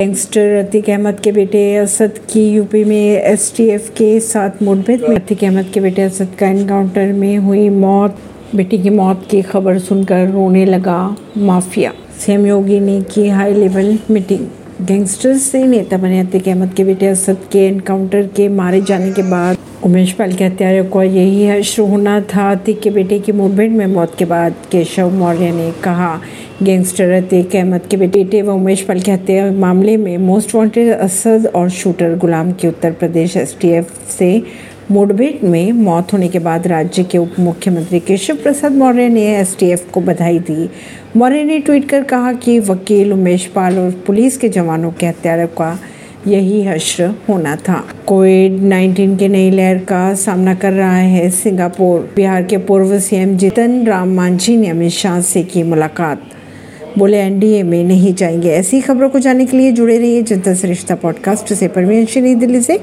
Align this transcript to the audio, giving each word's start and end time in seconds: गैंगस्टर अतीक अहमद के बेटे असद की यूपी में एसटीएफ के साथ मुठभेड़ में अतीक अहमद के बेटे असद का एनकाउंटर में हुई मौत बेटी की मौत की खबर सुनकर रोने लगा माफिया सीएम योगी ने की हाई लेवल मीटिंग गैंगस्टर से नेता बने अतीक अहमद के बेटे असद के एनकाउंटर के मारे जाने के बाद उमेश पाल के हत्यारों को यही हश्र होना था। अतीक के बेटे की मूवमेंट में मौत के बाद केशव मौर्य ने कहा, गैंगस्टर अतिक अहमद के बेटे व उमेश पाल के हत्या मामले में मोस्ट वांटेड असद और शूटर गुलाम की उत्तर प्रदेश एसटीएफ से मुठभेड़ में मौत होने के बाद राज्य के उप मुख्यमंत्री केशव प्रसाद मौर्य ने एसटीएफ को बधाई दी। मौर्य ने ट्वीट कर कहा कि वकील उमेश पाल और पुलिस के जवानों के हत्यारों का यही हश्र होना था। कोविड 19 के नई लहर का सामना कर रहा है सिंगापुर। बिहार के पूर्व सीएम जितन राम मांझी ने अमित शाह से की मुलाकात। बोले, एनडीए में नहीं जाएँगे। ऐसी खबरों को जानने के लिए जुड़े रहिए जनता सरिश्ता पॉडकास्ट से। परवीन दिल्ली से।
गैंगस्टर 0.00 0.54
अतीक 0.56 0.88
अहमद 0.90 1.18
के 1.20 1.30
बेटे 1.32 1.60
असद 1.76 2.18
की 2.32 2.44
यूपी 2.50 2.82
में 2.84 2.96
एसटीएफ 2.96 3.88
के 3.96 4.08
साथ 4.20 4.62
मुठभेड़ 4.62 5.00
में 5.00 5.16
अतीक 5.16 5.42
अहमद 5.44 5.70
के 5.74 5.80
बेटे 5.80 6.02
असद 6.02 6.34
का 6.38 6.46
एनकाउंटर 6.48 7.12
में 7.12 7.36
हुई 7.38 7.68
मौत 7.68 8.16
बेटी 8.54 8.78
की 8.82 8.90
मौत 8.90 9.26
की 9.30 9.42
खबर 9.42 9.78
सुनकर 9.78 10.26
रोने 10.28 10.64
लगा 10.66 10.96
माफिया 11.38 11.92
सीएम 12.20 12.46
योगी 12.46 12.80
ने 12.80 13.00
की 13.14 13.28
हाई 13.28 13.54
लेवल 13.54 13.98
मीटिंग 14.10 14.46
गैंगस्टर 14.80 15.36
से 15.36 15.62
नेता 15.66 15.96
बने 15.98 16.18
अतीक 16.20 16.46
अहमद 16.48 16.72
के 16.74 16.84
बेटे 16.84 17.06
असद 17.06 17.38
के 17.52 17.58
एनकाउंटर 17.66 18.26
के 18.26 18.48
मारे 18.48 18.80
जाने 18.80 19.10
के 19.12 19.22
बाद 19.22 19.56
उमेश 19.84 20.12
पाल 20.12 20.32
के 20.32 20.44
हत्यारों 20.44 20.84
को 20.90 21.02
यही 21.02 21.46
हश्र 21.48 21.82
होना 21.82 22.20
था। 22.32 22.50
अतीक 22.52 22.80
के 22.80 22.90
बेटे 22.90 23.18
की 23.18 23.32
मूवमेंट 23.32 23.76
में 23.78 23.86
मौत 23.86 24.14
के 24.18 24.24
बाद 24.24 24.54
केशव 24.72 25.10
मौर्य 25.10 25.50
ने 25.52 25.70
कहा, 25.84 26.20
गैंगस्टर 26.62 27.10
अतिक 27.12 27.56
अहमद 27.56 27.86
के 27.90 27.96
बेटे 27.96 28.42
व 28.42 28.52
उमेश 28.52 28.82
पाल 28.82 29.00
के 29.00 29.12
हत्या 29.12 29.50
मामले 29.52 29.96
में 29.96 30.16
मोस्ट 30.18 30.54
वांटेड 30.54 30.92
असद 30.92 31.50
और 31.54 31.68
शूटर 31.70 32.16
गुलाम 32.18 32.52
की 32.52 32.68
उत्तर 32.68 32.92
प्रदेश 32.92 33.36
एसटीएफ 33.36 33.92
से 34.18 34.32
मुठभेड़ 34.90 35.46
में 35.46 35.72
मौत 35.72 36.12
होने 36.12 36.28
के 36.28 36.38
बाद 36.38 36.66
राज्य 36.66 37.04
के 37.04 37.18
उप 37.18 37.32
मुख्यमंत्री 37.40 38.00
केशव 38.00 38.34
प्रसाद 38.34 38.72
मौर्य 38.72 39.08
ने 39.08 39.36
एसटीएफ 39.36 39.90
को 39.92 40.00
बधाई 40.00 40.38
दी। 40.38 40.70
मौर्य 41.16 41.44
ने 41.44 41.58
ट्वीट 41.58 41.88
कर 41.88 42.02
कहा 42.02 42.32
कि 42.32 42.58
वकील 42.58 43.12
उमेश 43.12 43.46
पाल 43.46 43.78
और 43.78 43.90
पुलिस 43.90 44.36
के 44.36 44.48
जवानों 44.48 44.90
के 44.90 45.06
हत्यारों 45.06 45.46
का 45.46 45.80
यही 46.26 46.64
हश्र 46.64 47.14
होना 47.28 47.56
था। 47.56 47.88
कोविड 48.06 48.62
19 48.62 49.16
के 49.16 49.28
नई 49.28 49.50
लहर 49.50 49.78
का 49.78 50.14
सामना 50.14 50.54
कर 50.54 50.72
रहा 50.72 50.96
है 50.96 51.30
सिंगापुर। 51.30 52.12
बिहार 52.16 52.42
के 52.42 52.58
पूर्व 52.58 53.00
सीएम 53.00 53.36
जितन 53.36 53.86
राम 53.86 54.08
मांझी 54.08 54.56
ने 54.56 54.68
अमित 54.68 54.92
शाह 54.92 55.20
से 55.20 55.42
की 55.42 55.62
मुलाकात। 55.62 56.22
बोले, 56.98 57.18
एनडीए 57.18 57.62
में 57.62 57.84
नहीं 57.84 58.14
जाएँगे। 58.14 58.50
ऐसी 58.50 58.80
खबरों 58.80 59.10
को 59.10 59.18
जानने 59.18 59.46
के 59.46 59.56
लिए 59.56 59.72
जुड़े 59.72 59.98
रहिए 59.98 60.22
जनता 60.22 60.54
सरिश्ता 60.54 60.94
पॉडकास्ट 60.94 61.54
से। 61.54 61.68
परवीन 61.68 62.38
दिल्ली 62.38 62.60
से। 62.60 62.80